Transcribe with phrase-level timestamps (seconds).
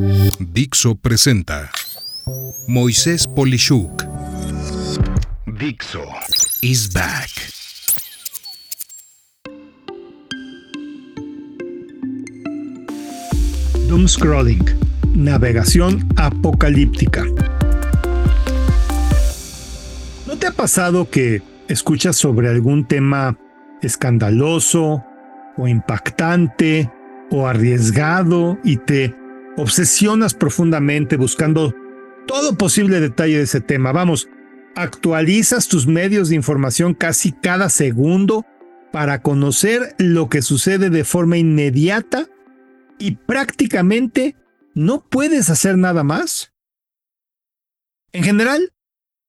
[0.00, 1.70] Dixo presenta
[2.66, 4.02] Moisés Polishuk.
[5.46, 6.06] Dixo
[6.62, 7.28] is back.
[13.88, 14.64] Doom scrolling,
[15.14, 17.26] navegación apocalíptica.
[20.26, 23.36] ¿No te ha pasado que escuchas sobre algún tema
[23.82, 25.04] escandaloso
[25.58, 26.90] o impactante
[27.30, 29.19] o arriesgado y te
[29.60, 31.74] obsesionas profundamente buscando
[32.26, 33.92] todo posible detalle de ese tema.
[33.92, 34.28] Vamos,
[34.74, 38.46] actualizas tus medios de información casi cada segundo
[38.92, 42.28] para conocer lo que sucede de forma inmediata
[42.98, 44.34] y prácticamente
[44.74, 46.52] no puedes hacer nada más.
[48.12, 48.72] En general,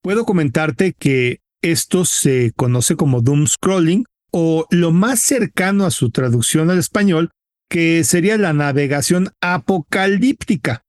[0.01, 6.09] puedo comentarte que esto se conoce como doom scrolling o lo más cercano a su
[6.09, 7.31] traducción al español,
[7.71, 10.83] que sería la navegación apocalíptica.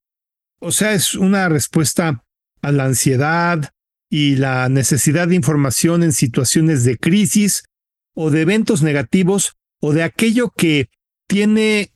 [0.59, 2.25] O sea, es una respuesta
[2.61, 3.69] a la ansiedad
[4.09, 7.63] y la necesidad de información en situaciones de crisis
[8.13, 10.89] o de eventos negativos o de aquello que
[11.25, 11.93] tiene,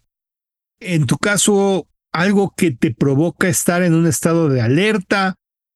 [0.79, 5.35] en tu caso, algo que te provoca estar en un estado de alerta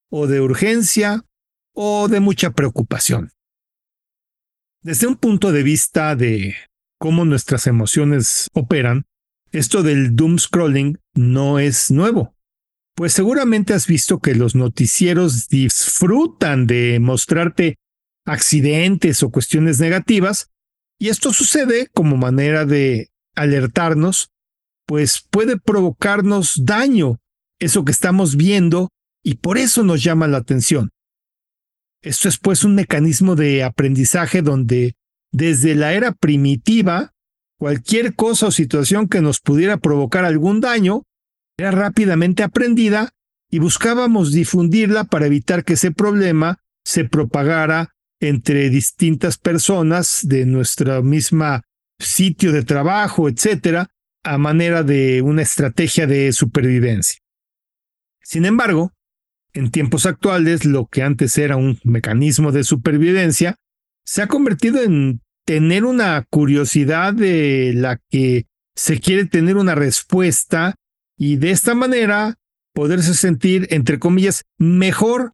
[0.10, 1.26] o de urgencia
[1.74, 3.32] o de mucha preocupación.
[4.82, 6.56] Desde un punto de vista de
[7.02, 9.08] cómo nuestras emociones operan,
[9.52, 12.36] esto del doom scrolling no es nuevo.
[12.94, 17.80] Pues seguramente has visto que los noticieros disfrutan de mostrarte
[18.24, 20.52] accidentes o cuestiones negativas,
[21.00, 24.30] y esto sucede como manera de alertarnos,
[24.86, 27.18] pues puede provocarnos daño
[27.58, 28.90] eso que estamos viendo
[29.24, 30.92] y por eso nos llama la atención.
[32.04, 34.94] Esto es pues un mecanismo de aprendizaje donde
[35.32, 37.14] desde la era primitiva,
[37.58, 41.04] cualquier cosa o situación que nos pudiera provocar algún daño
[41.58, 43.10] era rápidamente aprendida
[43.50, 51.04] y buscábamos difundirla para evitar que ese problema se propagara entre distintas personas de nuestro
[51.04, 51.64] misma
[52.00, 53.88] sitio de trabajo, etcétera,
[54.24, 57.20] a manera de una estrategia de supervivencia.
[58.22, 58.94] Sin embargo,
[59.54, 63.58] en tiempos actuales, lo que antes era un mecanismo de supervivencia
[64.06, 68.46] se ha convertido en tener una curiosidad de la que
[68.76, 70.76] se quiere tener una respuesta
[71.18, 72.36] y de esta manera
[72.74, 75.34] poderse sentir, entre comillas, mejor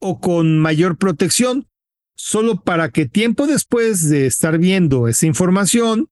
[0.00, 1.68] o con mayor protección,
[2.16, 6.08] solo para que tiempo después de estar viendo esa información,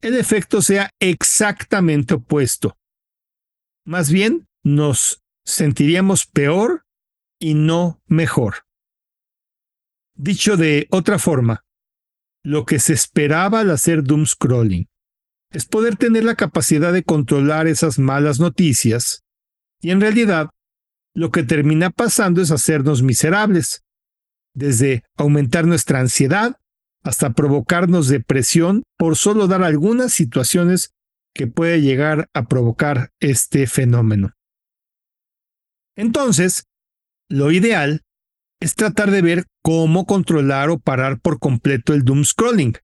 [0.00, 2.76] el efecto sea exactamente opuesto.
[3.84, 6.84] Más bien, nos sentiríamos peor
[7.38, 8.63] y no mejor.
[10.16, 11.64] Dicho de otra forma,
[12.44, 14.86] lo que se esperaba al hacer doom scrolling
[15.50, 19.24] es poder tener la capacidad de controlar esas malas noticias
[19.80, 20.50] y en realidad
[21.14, 23.82] lo que termina pasando es hacernos miserables,
[24.52, 26.56] desde aumentar nuestra ansiedad
[27.02, 30.92] hasta provocarnos depresión por solo dar algunas situaciones
[31.34, 34.32] que puede llegar a provocar este fenómeno.
[35.96, 36.64] Entonces,
[37.28, 38.02] lo ideal
[38.60, 42.74] es tratar de ver cómo controlar o parar por completo el doom scrolling.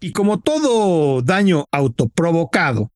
[0.00, 2.90] Y como todo daño autoprovocado,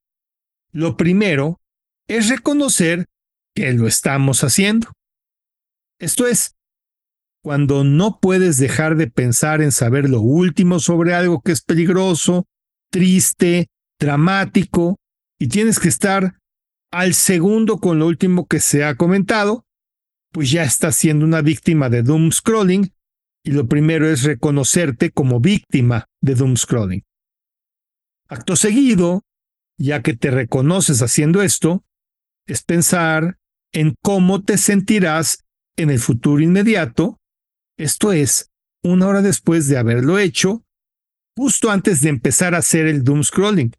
[0.73, 1.61] lo primero
[2.09, 3.07] es reconocer
[3.55, 4.93] que lo estamos haciendo.
[6.01, 6.57] Esto es,
[7.43, 12.47] cuando no puedes dejar de pensar en saber lo último sobre algo que es peligroso,
[12.91, 13.69] triste,
[14.01, 14.97] dramático,
[15.39, 16.39] y tienes que estar
[16.91, 19.64] al segundo con lo último que se ha comentado,
[20.35, 22.93] pues ya estás siendo una víctima de doom scrolling
[23.45, 27.05] y lo primero es reconocerte como víctima de doom scrolling.
[28.29, 29.23] Acto seguido,
[29.79, 31.85] ya que te reconoces haciendo esto,
[32.49, 33.39] es pensar
[33.73, 35.45] en cómo te sentirás
[35.77, 37.21] en el futuro inmediato,
[37.79, 38.51] esto es,
[38.83, 40.65] una hora después de haberlo hecho,
[41.37, 43.73] justo antes de empezar a hacer el doom scrolling,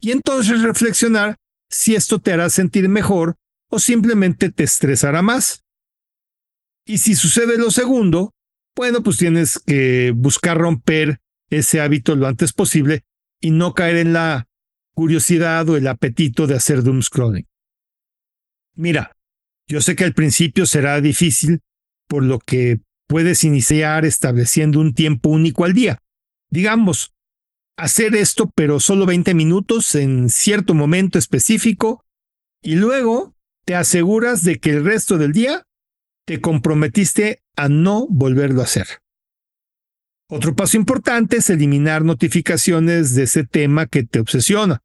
[0.00, 1.34] y entonces reflexionar
[1.68, 3.34] si esto te hará sentir mejor
[3.72, 5.65] o simplemente te estresará más.
[6.86, 8.32] Y si sucede lo segundo,
[8.76, 13.04] bueno, pues tienes que buscar romper ese hábito lo antes posible
[13.40, 14.48] y no caer en la
[14.94, 17.46] curiosidad o el apetito de hacer doom scrolling.
[18.74, 19.16] Mira,
[19.68, 21.60] yo sé que al principio será difícil,
[22.08, 25.98] por lo que puedes iniciar estableciendo un tiempo único al día.
[26.50, 27.12] Digamos,
[27.76, 32.04] hacer esto pero solo 20 minutos en cierto momento específico
[32.62, 33.34] y luego
[33.64, 35.64] te aseguras de que el resto del día
[36.26, 38.86] te comprometiste a no volverlo a hacer.
[40.28, 44.82] Otro paso importante es eliminar notificaciones de ese tema que te obsesiona.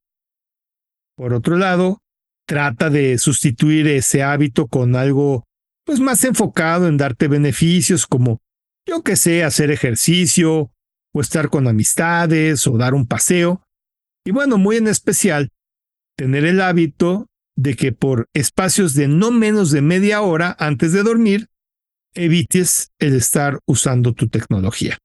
[1.17, 2.01] Por otro lado,
[2.45, 5.45] trata de sustituir ese hábito con algo
[5.83, 8.39] pues más enfocado en darte beneficios como
[8.85, 10.71] yo que sé, hacer ejercicio
[11.13, 13.63] o estar con amistades o dar un paseo.
[14.25, 15.49] Y bueno, muy en especial,
[16.15, 17.27] tener el hábito
[17.61, 21.49] de que por espacios de no menos de media hora antes de dormir,
[22.15, 24.97] evites el estar usando tu tecnología.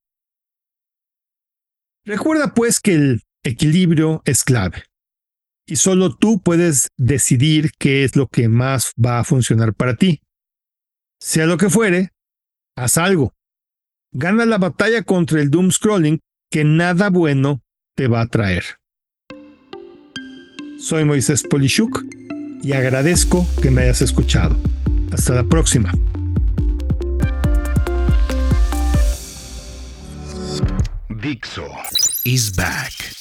[2.05, 4.85] Recuerda pues que el equilibrio es clave
[5.67, 10.23] y solo tú puedes decidir qué es lo que más va a funcionar para ti.
[11.21, 12.13] Sea lo que fuere,
[12.77, 13.35] haz algo.
[14.13, 16.21] Gana la batalla contra el doom scrolling
[16.51, 17.61] que nada bueno
[17.97, 18.65] te va a traer.
[20.79, 22.16] Soy Moisés Polishuk
[22.63, 24.57] y agradezco que me hayas escuchado.
[25.13, 25.93] Hasta la próxima.
[31.09, 31.67] Dixo
[32.25, 33.16] is back.